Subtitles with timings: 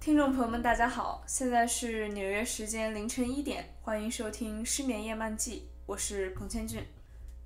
[0.00, 6.86] 听众朋友们，大家好，现在是纽约时间凌晨一点，欢迎收听《失眠夜漫记》，我是彭千俊。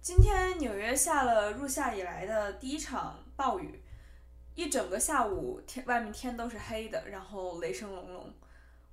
[0.02, 3.82] 今天纽约下了入夏以来的第一场暴雨，
[4.54, 8.34] 一整个下午天外面天都是黑的，然后雷声隆隆。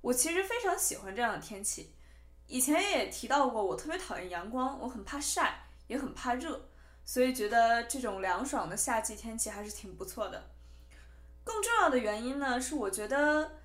[0.00, 1.92] 我其实非常喜欢这样的天气，
[2.46, 6.68] 以前也提到过，我特别讨厌阳光，我很怕晒，也很怕热，
[7.04, 10.50] 所以觉得这种凉爽的夏季天气还是挺不错的。
[11.42, 13.58] 更重要的原因呢，是我觉得，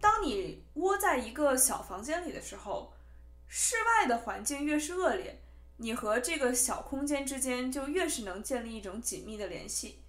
[0.00, 2.92] 当你窝在一个小房间里的时候，
[3.46, 5.40] 室外的环境越是恶劣，
[5.76, 10.02] 你和这个小空间之间就越是能建立一种紧密的联系，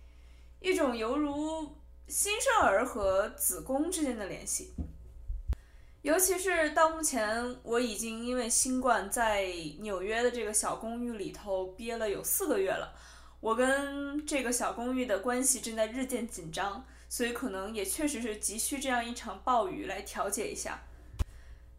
[0.60, 1.76] 一种犹如
[2.08, 4.74] 新生儿和子宫之间的联系。
[6.02, 9.48] 尤其是到目前，我已经因为新冠在
[9.80, 12.94] 纽约的这个小公寓里头憋了有四个月了，
[13.40, 16.86] 我跟这个小公寓的关系正在日渐紧张。
[17.12, 20.80] 所以可能也确实是急需这样一场暴雨来调节一下。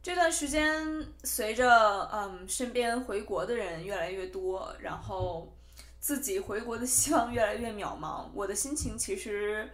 [0.02, 5.55] 这段时间，随着嗯身边回国的人越来越多，然后
[6.00, 9.70] 自己回国的希望越来越渺茫，我的心情其实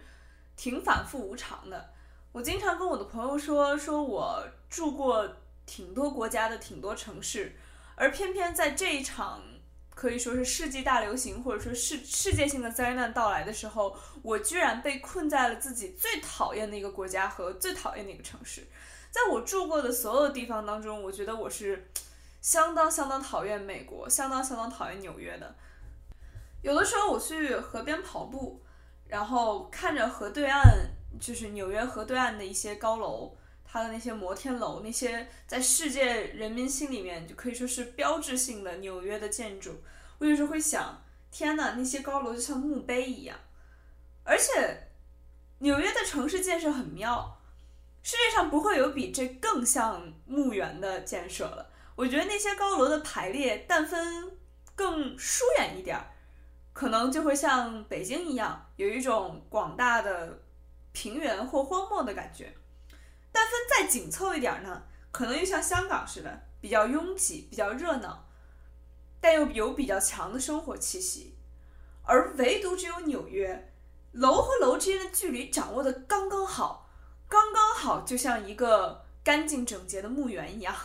[0.55, 1.89] 挺反复无常的。
[2.31, 5.27] 我经常跟我的朋友说，说我住过
[5.65, 7.55] 挺多国家的挺多城市，
[7.95, 9.41] 而偏偏在这一场。
[9.95, 18.67] 可以说是世纪大流行，或者说世世界性的灾难到来的时候，我居然被困在了自己最讨厌的一个国家和最讨厌的一个城市。
[19.09, 21.89] 在我住过的所有地方当中，我觉得我是
[22.43, 25.55] 相当相当讨厌美国，相当相当讨厌纽约的。
[26.67, 28.61] 有的时候我去河边跑步，
[29.07, 30.61] 然后看着河对岸，
[31.17, 33.33] 就是纽约河对岸的一些高楼。
[33.63, 39.81] 它的那些摩天楼，那些在世界人民心里面就可以说是标志性的纽约的建筑，
[40.17, 41.01] 我有时候会想，
[41.31, 43.37] 天哪，那些高楼就像墓碑一样。
[44.25, 44.89] 而且，
[45.59, 47.39] 纽约的城市建设很妙，
[48.03, 51.69] 世界上不会有比这更像墓园的建设了。
[51.95, 54.37] 我觉得那些高楼的排列，但分
[54.75, 56.05] 更疏远一点儿，
[56.77, 60.43] 可能就会像北京一样，有一种广大的
[60.91, 62.53] 平原或荒漠的感觉。
[63.31, 68.27] 但分再紧凑一点呢，可能又像香港似的，比较拥挤、比较热闹，
[69.19, 71.35] 但又有比较强的生活气息。
[72.03, 73.73] 而唯独只有纽约，
[74.11, 76.87] 楼和楼之间的距离掌握的刚刚好，
[77.27, 80.75] 刚刚好，就像一个干净整洁的墓园一样。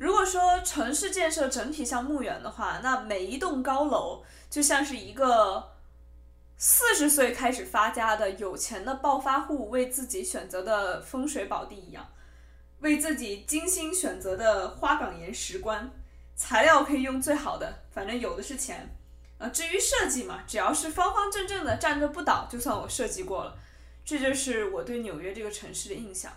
[0.00, 5.72] 如果说城市建设整体像墓园的话，那每一栋高楼就像是一个。
[6.62, 12.06] 四十岁开始发家的有钱的暴发户为自己选择的风水宝地一样，
[12.80, 15.90] 为自己精心选择的花岗岩石棺，
[16.36, 18.94] 材料可以用最好的，反正有的是钱。
[19.38, 23.56] 呃，至于设计嘛，只要是方方正正的站着不倒，就算我设计过了。
[24.04, 26.30] 这就是我对纽约这个城市的印象。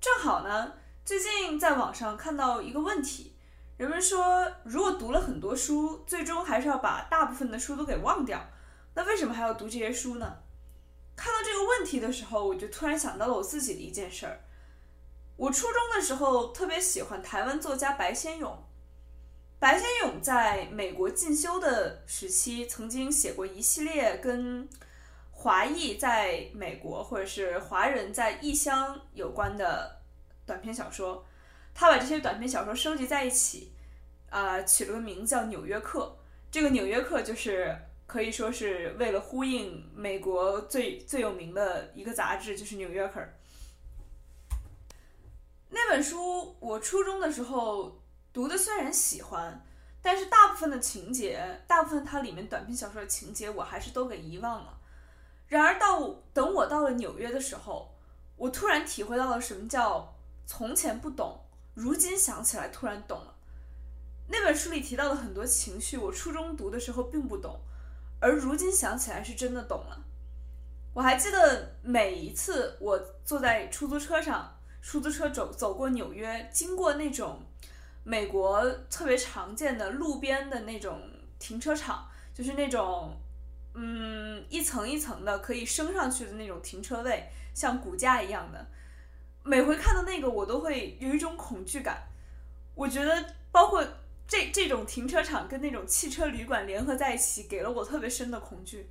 [0.00, 0.74] 正好呢，
[1.04, 3.36] 最近在网上看到一个问题，
[3.76, 8.42] 人们说，如果读了很多书，最终还是要把大部分的书都给忘掉。
[8.94, 10.38] 那为什么还要读这些书呢？
[11.14, 14.40] 看到这个问题的时候，我就突然想到了我自己的一件事儿。
[15.36, 18.64] 我初中的时候特别喜欢台湾作家白先勇。
[19.58, 24.66] 白先勇在美国进修的时期，曾经写过一系列跟
[25.32, 30.00] 华裔在美国或者是华人在异乡有关的
[30.46, 31.24] 短篇小说。
[31.74, 33.72] 他把这些短篇小说收集在一起，
[34.30, 36.16] 啊，取了个名字叫《纽约客》。
[36.50, 37.76] 这个《纽约客》就是。
[38.06, 43.18] 可以说是为了呼应美国最最有名的一个杂志，就是《纽约客》。
[45.70, 47.98] 那本书我初中的时候
[48.30, 49.64] 读的，虽然喜欢，
[50.02, 54.78] 但是大部分的情节，大部分它里面短篇小说的情节，我还是都给遗忘了。
[55.48, 57.96] 然而到等我到了纽约的时候，
[58.36, 60.13] 我突然体会到了什么叫
[60.46, 61.40] 从前不懂，
[61.74, 63.34] 如今想起来突然懂了。
[64.28, 67.60] 那本书里提到的很多情绪，我初中读的时候并不懂。
[68.20, 70.02] 而如今想起来是真的懂了。
[70.94, 77.42] 我还记得每一次我坐在出租车上，出租车走走过纽约，经过那种
[78.02, 81.02] 美国特别常见的路边的那种
[81.38, 83.14] 停车场，就是那种
[83.74, 88.66] 嗯一层一层的可以升上去的那种停车位，像骨架一样的。
[89.44, 92.08] 每回看到那个，我都会有一种恐惧感。
[92.74, 93.86] 我觉得包括。
[94.26, 98.88] 这这种停车场跟那种汽车旅馆联合在一起，给了我特别深的恐惧。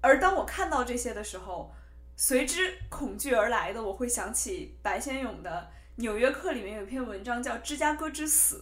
[0.00, 1.74] 而当我看到这些的时候，
[2.16, 8.58] 随之恐惧而来的，我会想起白先勇的《纽约客》里面有一篇文章叫《芝加哥之死》，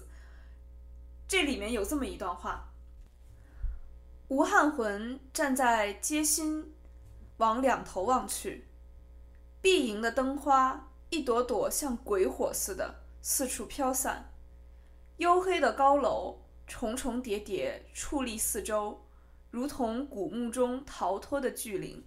[1.28, 2.72] 这里面有这么一段话：
[4.28, 6.72] 吴汉魂站在街心，
[7.36, 8.64] 往两头望去，
[9.62, 14.32] 碧莹的灯花一朵朵像鬼火似的四处飘散，
[15.18, 18.98] 黝黑的高楼重重叠叠矗立四周，
[19.50, 22.02] 如同古墓中逃脱的巨灵。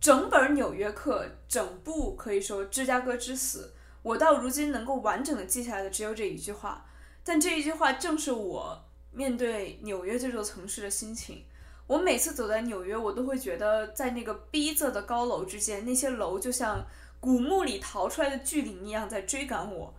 [0.00, 6.86] 整本《纽约客》，整部可以说《芝加哥之死》，我到如今能够完整的记下来的只有这一句话。
[7.24, 11.44] 但这一句话正是我面对纽约这座城市的心情。
[11.90, 16.86] 我每次走在纽约，我都会觉得在那个逼仄的高楼之间，那些楼就像
[17.18, 19.92] 古墓里逃出来的巨灵一样在追赶我。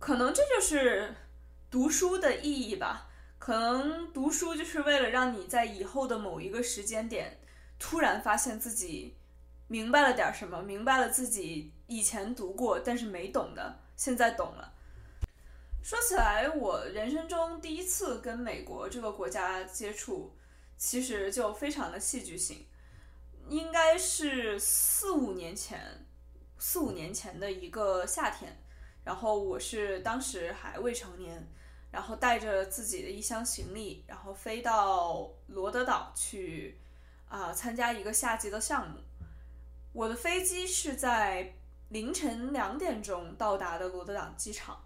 [0.00, 1.14] 可能这就是
[1.70, 3.08] 读书的意义吧。
[3.38, 7.38] 可能读书就是为了让你在以后的某一个时间点。
[7.78, 9.14] 突然发现自己
[9.68, 14.72] 明白了点什么，明白了自己以前读过但是没懂的，现在懂了。
[15.80, 20.34] 说起来，我人生中第一次跟美国这个国家接触，
[20.76, 22.66] 其实就非常的戏剧性，
[23.48, 26.06] 应该是四五年前，
[26.58, 28.62] 四五年前的一个夏天，
[29.04, 31.46] 然后我是当时还未成年，
[31.90, 36.78] 然后带着自己的一箱行李，然后飞到罗德岛去。
[37.28, 39.00] 啊，参加一个夏季的项目。
[39.92, 41.54] 我的飞机是在
[41.88, 44.80] 凌晨两点钟到达的罗德岛机场。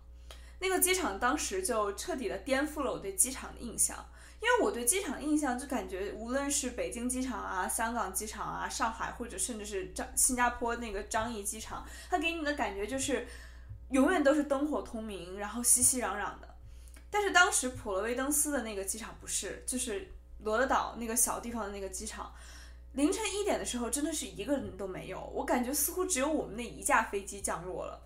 [0.58, 4.08] 那个机场当时就彻底的颠覆了我对机场的印象，
[4.40, 13.26] 因为我对机场印象就感觉，无论是北京机场啊、香港机场啊、上海或者甚至是张新加坡那个樟宜机场，它给你的感觉就是
[13.90, 16.54] 永远都是灯火通明，然后熙熙攘攘的。
[17.10, 20.10] 但是当时普罗维登斯的那个机场不是，就是。
[20.42, 22.32] 罗德岛那个小地方的那个机场，
[22.94, 28.00] 凌晨一点的时候真的是一个人都没有，我感觉似乎只有我们那一架飞机降落了。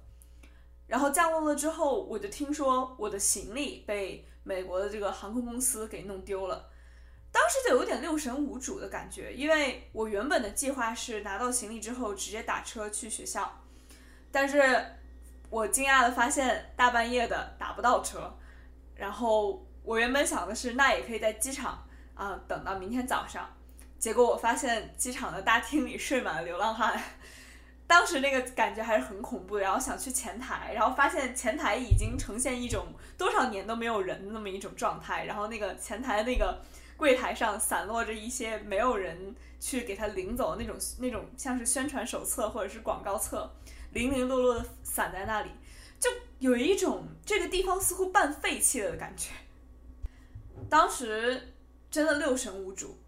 [0.89, 6.71] 然后降落了之后，我就听说我的行李被美国的这个航空公司给弄丢了，
[7.33, 13.61] 当时就有点六神无主的感觉，因为我原本的计划是拿到行李之后直接打车去学校，
[14.31, 14.61] 但是
[15.51, 18.33] 我惊讶的发现大半夜的打不到车，
[18.95, 21.85] 然后我原本想的是那也可以在机场。
[22.15, 23.53] 啊，等到明天早上，
[23.99, 26.97] 结果我发现机场的大厅里睡满了流浪汉，
[27.87, 29.63] 当时那个感觉还是很恐怖的。
[29.63, 32.87] 然后想去前台，然后发现前台已经呈现一种
[33.17, 35.25] 多少年都没有人的那么一种状态。
[35.25, 36.61] 然后那个前台那个
[36.97, 43.51] 柜台上散落着一些没有人去给他领走那种那种像是宣传手册或者是广告册，
[43.93, 45.51] 零零落落的散在那里，
[45.99, 49.31] 就有一种这个地方似乎半废弃了的感觉。
[50.69, 51.51] 当时。
[51.91, 52.99] 真的六神无主，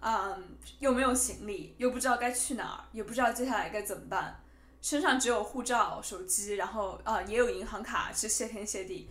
[0.00, 4.42] 嗯，又没有行李，又不知道该去哪儿，也不知道接下来该怎么办，
[4.80, 9.10] 身上只有护照、手机，然后啊，也有银行卡，是谢天谢地。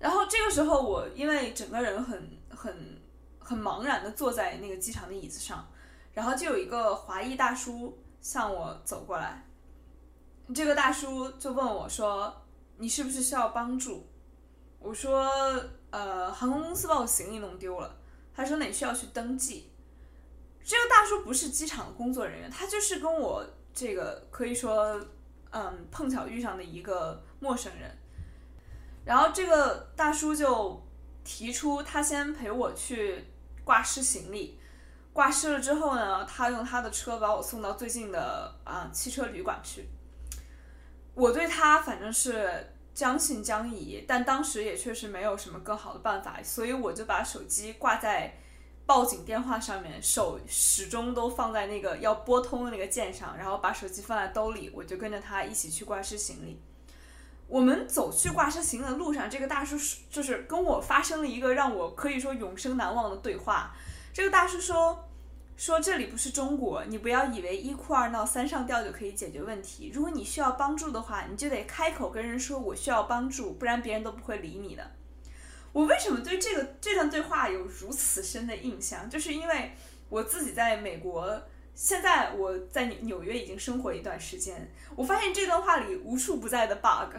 [0.00, 3.00] 然后这个时候，我因为整个人很很
[3.38, 5.64] 很茫然的坐在那个机场的椅子上，
[6.12, 9.46] 然后就有一个华裔大叔向我走过来，
[10.52, 12.42] 这个大叔就问我说
[12.78, 14.08] ：“你是不是需要帮助？”
[14.80, 15.30] 我说
[15.90, 17.96] ：“呃，航空公司把我行李弄丢了。”
[18.34, 19.70] 他说：“那你需要去登记。”
[20.64, 25.00] 这个大叔不是机场的工作人员，他就是跟我这个可以说，
[25.50, 27.90] 嗯，碰巧遇上的一个陌生人。
[29.04, 30.82] 然后这个大叔就
[31.24, 33.24] 提出，他先陪我去
[33.64, 34.58] 挂失行李。
[35.12, 39.88] 挂失了之后呢，他用他的车把我送到最近的啊汽车旅馆去。
[41.14, 42.68] 我对他反正是。
[42.94, 48.36] 将信将疑，但当时也确实没有什么更好的办法，所以我就把手机挂在
[48.86, 56.60] 报警电话上面，手始终都放在那个要拨通的那个键上，然后把手机放在兜里，我就跟着他一起去挂失行李。
[57.48, 59.76] 我们走去挂失行李的路上，这个大叔
[60.10, 63.74] 就是跟我发生了一个让我可以说永生难忘的对话。
[64.12, 65.08] 这个大叔说。
[65.54, 69.92] 说这里不是中国，你不要以为一哭二闹三上吊就可以解决问题。
[69.94, 74.90] 如果你需要帮助的话，你就得开口跟人说我需要帮助，不然别人都不会理你的。
[75.72, 79.08] 我为什么对这个这段对话有如此深的印象？
[79.08, 79.72] 就是因为
[80.08, 81.42] 我自己在美国，
[81.74, 87.16] 现在我在纽纽约已经生活一段时间，我发现这段话里无处不在的 bug，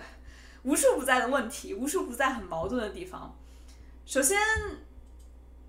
[0.64, 3.38] 无处不在的问题，无处不在很矛盾的地方。
[4.06, 4.38] 首先。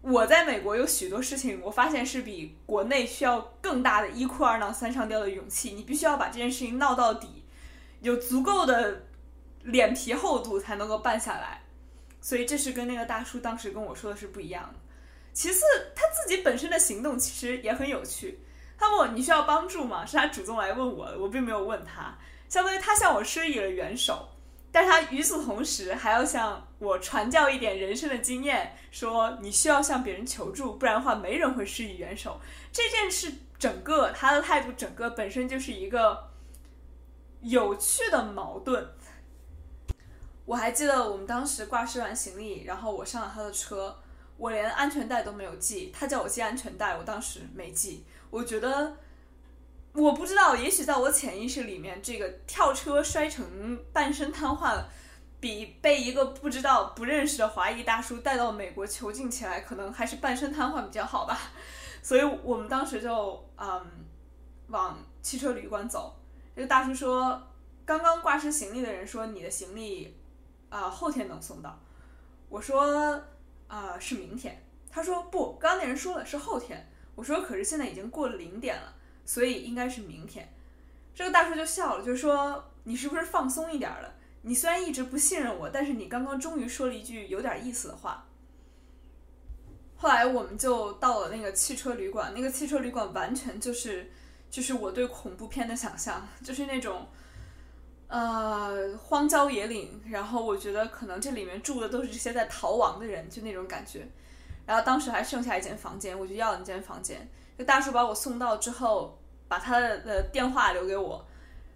[0.07, 5.71] 我在美国有许多事情，我发现是比国内需要更大的一哭二闹三上吊的勇气。
[5.71, 7.43] 你必须要把这件事情闹到底，
[8.03, 9.07] 有足够的
[9.63, 11.63] 脸皮厚度才能够办下来。
[12.25, 14.81] 所以这是跟那个大叔当时跟我说的是不一样的。
[15.35, 15.61] 其次
[15.95, 18.41] 他自己本身的行动其实也很有趣。
[18.79, 20.07] 他问我你需要帮助吗？
[20.07, 22.17] 是他主动来问我的，我并没有问他。
[22.49, 24.27] 相当于他向我施以了援手，
[24.73, 32.41] 但他与此同时还要向我传教一点人生的经验，说你需要向别人求助，不然的话没人会施以援手。
[32.73, 36.31] 这件事整个他的态度，整个本身就是一个
[37.43, 38.89] 有趣的矛盾。
[40.47, 43.97] 我还记得我们当时挂失完行李，然后我上了他的车，
[44.37, 48.05] 我连安全带都没有系，他叫我系安全带，我当时没系。
[48.31, 48.97] 我觉得，
[49.93, 54.83] 我不知道，也许在我潜意识里面，这个跳车摔成半身瘫痪，
[55.41, 61.39] 比被一个不知道、不认识的华裔大叔带到美国囚禁起来，可能还是半身瘫痪比较好吧。
[62.03, 63.81] 所以我们当时就嗯
[64.69, 66.15] 往汽车旅馆走。
[66.55, 67.43] 这个大叔说，
[67.87, 70.15] 刚刚挂失行李的人说你的行李
[70.77, 71.79] 啊后天能送到。
[72.49, 73.23] 我说
[73.69, 74.61] 啊是明天。
[74.91, 76.89] 他说不，刚刚那人说了是后天。
[77.17, 78.93] 我说，可是现在已经过了零点了，
[79.25, 80.53] 所以应该是明天。
[81.15, 84.13] 这个大叔就笑了，就说：“你是不是放松一点了？
[84.43, 88.27] 你虽然一直不信任我，但是你刚刚终于说了一句有点意思的话。”
[89.97, 94.11] 后来我们就到了那个汽车旅馆，那个汽车旅馆完全就是
[94.51, 97.07] 就是我对恐怖片的想象，就是那种
[98.09, 104.07] 呃荒郊野岭，然后我觉得可能这里面住的都是这些在逃亡的人，就那种感觉。
[104.67, 107.29] 然后当时还剩下一间房间，我就要了那间房间。
[107.59, 111.25] 这大叔把我送到之后，把他的电话留给我，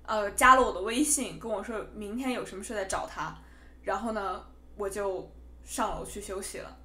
[0.07, 3.37] 呃，加了我的微信，跟我说明天有什么事再找他。
[3.83, 4.43] 然后呢，
[4.77, 5.31] 我就
[5.65, 6.77] 上楼去休息了。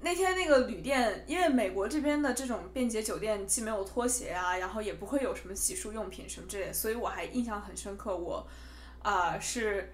[0.00, 8.16] 那天那个旅店，因为美国这边的这种便捷酒店既没有拖鞋啊，然后也不会有什么洗漱用品什么之类，所以我还印象很深刻。
[8.16, 8.46] 我
[9.02, 9.92] 啊是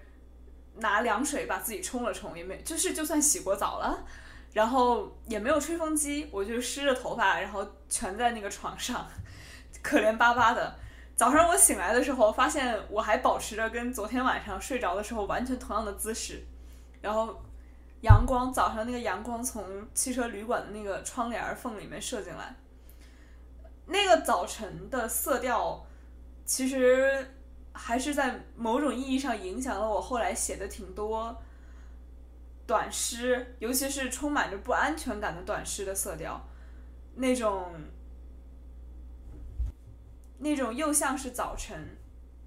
[0.75, 4.05] 拿凉水把自己冲了冲，也没就是就算洗过澡了。
[4.53, 9.09] 然后也没有吹风机，我就湿着头发，然后蜷在那个床上，
[9.81, 10.77] 可怜巴巴的。
[11.15, 16.43] 早上我醒来的时候，发现我还保持着跟昨天晚上睡着的时候完全同样的姿势。
[17.01, 17.41] 然后
[18.03, 22.53] 阳光，早上那个阳光从汽车旅馆的那个窗帘缝里面射进来，
[23.85, 25.85] 那个早晨的色调，
[26.45, 27.33] 其实
[27.71, 31.41] 还是在某种意义上影响了我后来写的挺多。
[32.67, 36.45] 短诗，尤其是充满着不安全感的短诗的色调，
[37.15, 37.73] 那种
[40.39, 41.97] 那种又像是早晨，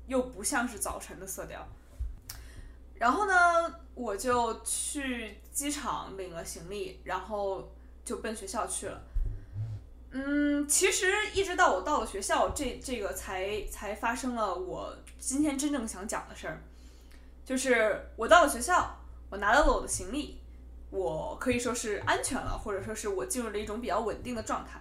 [0.06, 1.66] 又不像是早晨的色调。
[2.94, 3.34] 然后呢，
[3.96, 7.72] 我就去机场领了行李，然后
[8.04, 9.02] 就奔学校去了。
[10.12, 16.62] 嗯，其实一直到我到了学校，这这个才才发生了我今天真正想讲的事儿，
[17.44, 18.98] 就是我到了学校。
[19.28, 20.40] 我拿到了我的行李，
[20.88, 24.80] 我可以说是安全了，或者说是我进入了一种比较稳定的状态。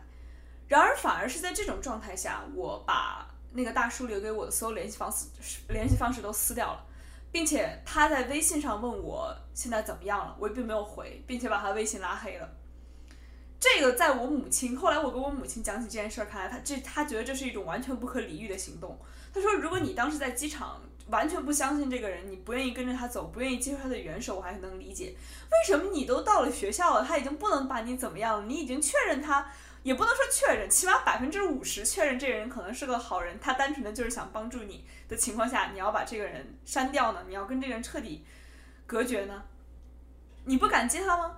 [0.68, 5.26] 然而，反而是在这种状态下，我把那个大叔留给我的所有联系方式
[5.70, 6.86] 联系方式都撕掉了，
[7.36, 12.50] 并且他在微信上问我现在怎么样了，我也并没有回，并且把他微信拉黑了。
[13.60, 18.98] 这个在我母亲后来我跟我母亲讲起这件事儿，看来他这他觉得这是一种完全不可理喻的行动。
[19.34, 20.80] 他说，如果你当时在机场。
[21.10, 25.15] 完全不相信这个人，你不愿意跟着他走，不愿意接受他的援手，我还能理解。
[25.51, 28.46] 为什么你都到了学校了，他已经不能把你怎么样了？
[28.48, 29.48] 你已经确认他，
[29.86, 37.24] 也不能说确认，起码百分之五十确认这个人可能是个好人，他单纯的就是想帮助你的情况下，你要把这个人删掉呢？
[37.27, 38.25] 你要跟这个人彻底
[38.88, 39.44] 隔绝呢？
[40.44, 41.38] 你不感激他吗？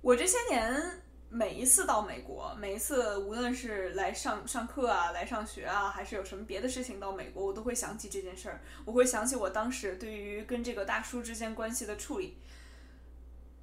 [0.00, 0.98] 我这些年。
[1.34, 8.60] 每一次到美国，每一次无论是来上上课啊，来上学啊，还是有什么别的事情到美国，我都会想起这件事儿。
[8.84, 12.36] 我会想起我当时对于跟这个大叔之间关系的处理。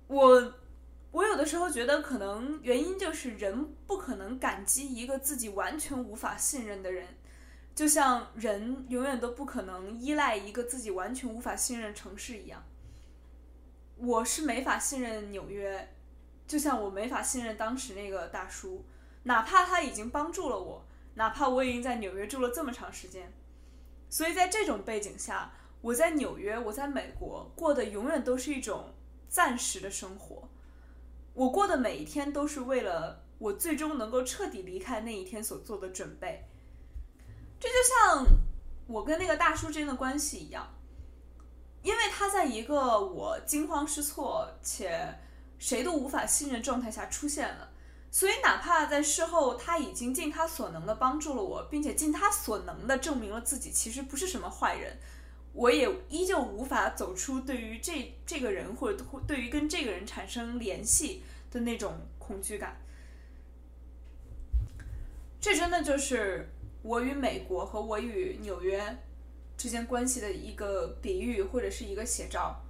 [0.07, 0.51] 我，
[1.11, 7.07] 我有的时候觉得，可能原因就是人不可能感激一个自己完全无法信任的人，
[7.73, 12.63] 就像人永远都不可能依赖一个自己完全无法信任城市一样。
[13.97, 15.95] 我是没法信任纽约。
[16.47, 18.83] 就像我没法信任当时那个大叔，
[19.21, 23.31] 哪怕他已经帮助了我，哪怕我已经在纽约住了这么长时间，
[24.09, 28.95] 所以在这种背景下，我在纽约，我在美国过的永远都是一种
[29.27, 30.49] 暂时的生活，
[31.39, 36.45] 我过的每一天都是为了我最终能够彻底离开那一天所做的准备。
[37.59, 38.25] 这就像
[38.87, 40.67] 我跟那个大叔之间的关系一样，
[41.81, 45.17] 因为他在一个我惊慌失措且。
[45.61, 47.69] 谁都无法信任状态下出现了，
[48.09, 54.97] 所以哪怕在事后他已经尽他所能的帮助了我，并且尽他所能的证明了自己其实不是什么坏人，
[55.53, 62.77] 我也依旧无法走出对于这这个人或者对于跟这个人产生联系的那种恐惧感。
[65.41, 66.49] 这真的就是
[66.81, 68.97] 我与美国和我与纽约
[69.57, 72.61] 之间关系的一个比喻或者是一个写照。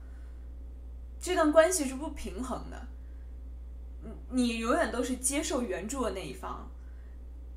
[1.22, 2.88] 这段关系是不平衡的，
[4.32, 6.72] 你永远都是接受援助的那一方，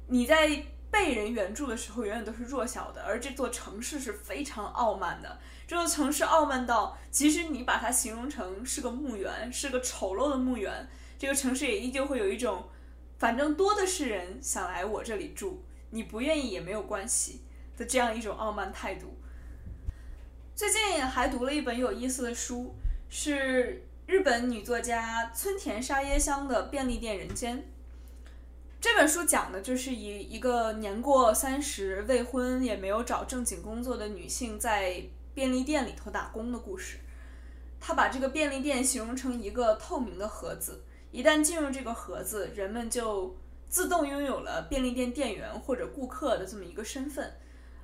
[0.08, 5.40] 你在被人援助的时候永远都是弱小的，而这座城市是非常傲慢的。
[5.66, 12.68] 这座城市傲慢到，即使你把它形容成是个墓园，是个丑陋的墓园，这个城市也依旧会有一种，
[13.18, 17.40] 反正多的是人想来我这里住，你不愿意也没有关系
[17.76, 19.18] 的这样一种傲慢态度。
[20.54, 22.74] 最近还读了一本有意思的书。
[23.14, 27.58] 是日本女作家村田沙耶香的《便利店人间》
[28.82, 35.00] 这本书讲的就是一一个年过三十、未婚也没有找正经工作的女性在
[35.32, 36.98] 便利店里头打工的故事。
[37.78, 43.36] 她把这个便利店形容成一个透明的盒子，一旦进入这个盒子，人们就
[43.68, 47.32] 自动拥有了便利店店员或者顾客的这么一个身份。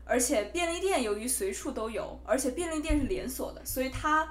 [0.05, 4.29] 而且便利店由于随处都有，而且便利店是连锁的，所以它。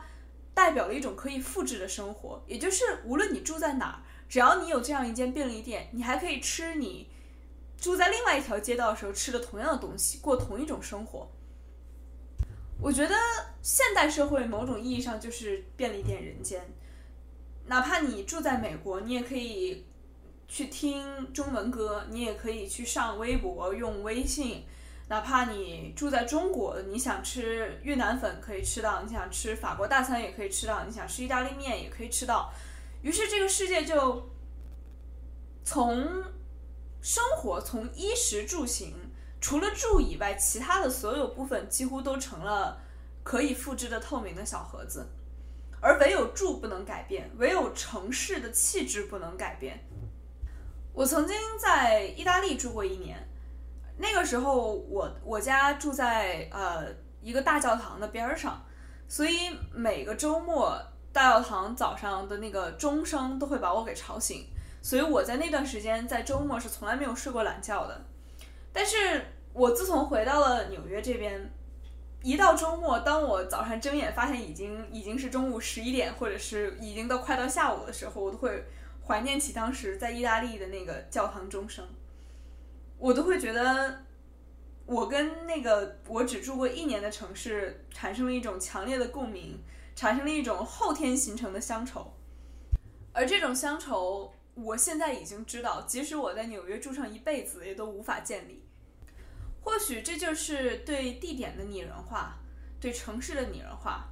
[0.53, 7.09] 代表了一种可以复制的生活，也就是无论你住在哪儿，只要你有这样一间便利店，你还可以吃你
[7.79, 11.29] 住在另外一条街道的时候吃的同样的东西，过同一种生活。
[12.81, 13.15] 我觉得
[13.61, 16.61] 现代社会某种意义上就是便利店人间，
[17.65, 19.85] 哪怕你住在美国，你也可以
[20.47, 24.63] 去听中文歌，你也可以去上微博、用微信。
[25.09, 32.51] 哪怕你住在中国，你想吃越南粉可以吃到，你想吃法国大餐也可以吃到，你想吃意大利面也可以吃到。
[33.07, 34.29] 于是这个世界就
[35.63, 36.25] 从
[36.99, 38.93] 生活，从衣食住行，
[39.39, 42.81] 除了住以外，其他的所有部分几乎都成了
[43.23, 45.07] 可以复制的透明的小盒子，
[45.79, 49.87] 而唯有住不能改变，唯有城市的气质不能改变。
[50.91, 53.25] 我曾经在意大利住过一年。
[53.97, 58.65] 那个时候，我我家住在呃一个大教堂的边儿上，
[59.07, 60.77] 所以每个周末
[61.17, 64.45] 大教堂早上的那个钟声都会把我给吵醒，
[64.83, 68.05] 所以我在那段时间在周末是从来没有睡过懒觉的。
[68.71, 71.51] 但是我自从回到了纽约这边，
[72.21, 78.63] 一到周末，当我早上睁眼发现已经已经是中午十一点，或者是已经到快到下午的时候，我都会
[79.07, 81.83] 怀念起当时在意大利的那个教堂钟声。
[82.99, 84.03] 我都会觉得，
[84.85, 89.59] 我跟那个我只住过一年的城市产生了一种强烈的共鸣，
[89.97, 92.13] 产生了一种后天形成的乡愁，
[93.13, 98.63] 而这种乡愁，我现在已经知道，即使我在纽约住上一辈子，也都无法建立。
[99.61, 102.37] 或许这就是对地点的拟人化，
[102.79, 104.07] 对城市的拟人化。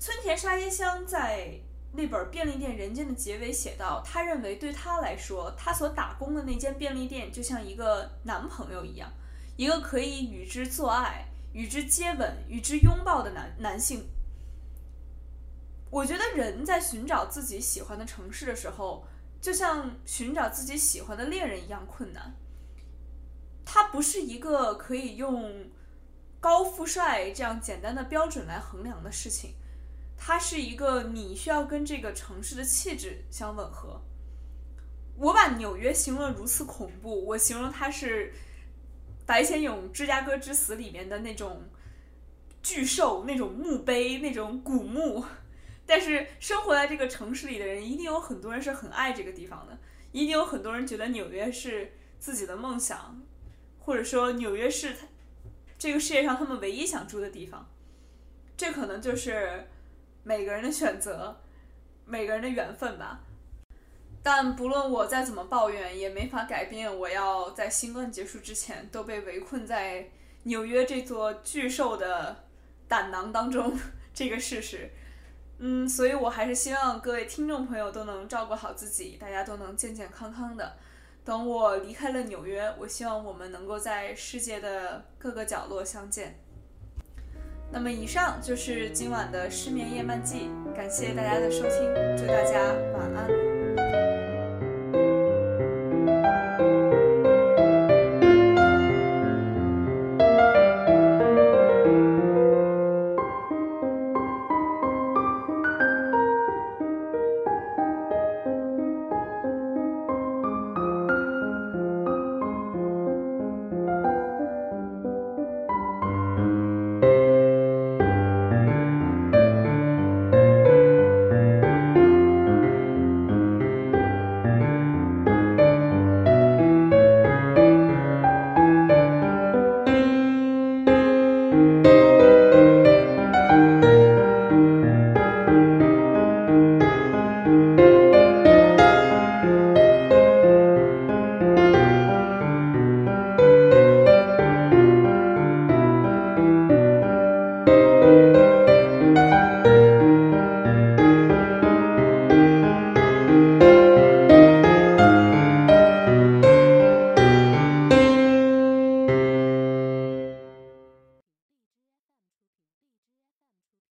[0.00, 1.60] 村田沙耶香在。
[1.96, 9.08] 那本便利店人间的结尾写道：“他认为对他来说，他所打工的那间便利店就像一个男朋友一样，
[9.56, 14.04] 一个可以与之做爱、与之接吻、与之拥抱的男男性。”
[15.94, 19.06] 我觉得人在寻找自己喜欢的城市的时候，
[19.40, 22.34] 就像寻找自己喜欢的恋人一样困难。
[23.64, 25.70] 它不是一个可以用
[26.40, 29.54] 高富帅这样简单的标准来衡量的事情。
[30.16, 34.00] 它是一个你需要跟这个城市的气质相吻合。
[35.16, 38.34] 我把纽约形容的如此恐怖，我形容它是
[39.24, 41.62] 白先勇《芝加哥之死》里面的那种
[42.64, 45.24] 巨兽、那种墓碑、那种古墓。
[45.86, 49.78] 但是生活在这个城市里的人，一定有很多人是很爱这个地方的，
[50.12, 53.22] 一定有很多人觉得纽约是自己的梦想，
[53.80, 55.06] 或者说纽约是他
[55.78, 57.68] 这个世界上他们唯一想住的地方。
[58.56, 59.68] 这可能就是。
[60.26, 61.38] 每个人的选择，
[62.06, 63.20] 每个人的缘分吧。
[64.22, 70.08] 但不论我再怎么抱怨，也没法改变我要在新冠结束之前都被围困在
[70.44, 72.46] 纽约这座巨兽的
[72.88, 73.78] 胆囊当中
[74.14, 74.90] 这个事实。
[75.58, 80.74] 嗯，所以我还是希望各位听众朋友都能照顾好自己，大家都能健健康康的。
[81.24, 86.38] 等我离开了纽约，我希望我们能够在世界的各个角落相见。
[87.72, 93.53] 那么以上就是今晚的失眠夜漫记，感谢大家的收听，祝大家晚安。